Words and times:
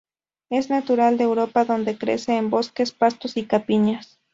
Es 0.49 0.71
natural 0.71 1.19
de 1.19 1.25
Europa 1.25 1.63
donde 1.63 1.95
crece 1.95 2.35
en 2.35 2.49
bosques, 2.49 2.91
pastos 2.91 3.37
y 3.37 3.45
campiñas. 3.45 4.19